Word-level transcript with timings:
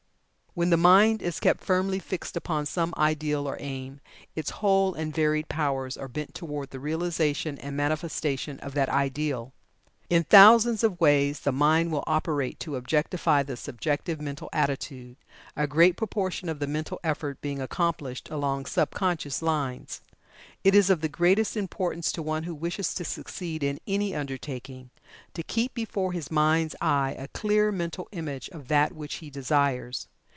When 0.53 0.69
the 0.69 0.75
mind 0.75 1.21
is 1.21 1.39
kept 1.39 1.63
firmly 1.63 1.97
fixed 1.97 2.35
upon 2.35 2.65
some 2.65 2.93
ideal 2.97 3.47
or 3.47 3.55
aim, 3.61 4.01
its 4.35 4.49
whole 4.49 4.93
and 4.93 5.15
varied 5.15 5.47
powers 5.47 5.95
are 5.95 6.09
bent 6.09 6.35
toward 6.35 6.71
the 6.71 6.79
realization 6.81 7.57
and 7.59 7.77
manifestation 7.77 8.59
of 8.59 8.73
that 8.73 8.89
ideal. 8.89 9.53
In 10.09 10.25
thousands 10.25 10.83
of 10.83 10.99
ways 10.99 11.39
the 11.39 11.53
mind 11.53 11.93
will 11.93 12.03
operate 12.05 12.59
to 12.59 12.75
objectify 12.75 13.43
the 13.43 13.55
subjective 13.55 14.19
mental 14.19 14.49
attitude, 14.51 15.15
a 15.55 15.67
great 15.67 15.95
proportion 15.95 16.49
of 16.49 16.59
the 16.59 16.67
mental 16.67 16.99
effort 17.01 17.39
being 17.39 17.61
accomplished 17.61 18.29
along 18.29 18.65
sub 18.65 18.91
conscious 18.91 19.41
lines. 19.41 20.01
It 20.65 20.75
is 20.75 20.89
of 20.89 20.99
the 20.99 21.07
greatest 21.07 21.55
importance 21.55 22.11
to 22.11 22.21
one 22.21 22.43
who 22.43 22.53
wishes 22.53 22.93
to 22.95 23.05
succeed 23.05 23.63
in 23.63 23.79
any 23.87 24.13
undertaking, 24.13 24.89
to 25.33 25.43
keep 25.43 25.73
before 25.73 26.11
his 26.11 26.29
mind's 26.29 26.75
eye 26.81 27.15
a 27.17 27.29
clear 27.29 27.71
mental 27.71 28.09
image 28.11 28.49
of 28.49 28.67
that 28.67 28.91
which 28.91 29.13
he 29.23 29.29
desires. 29.29 30.09